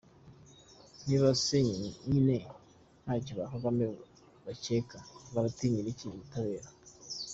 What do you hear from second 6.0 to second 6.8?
ubutabera!